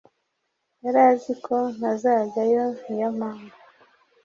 [0.83, 3.57] Yaraziko ntazajyayo niyo mpamvu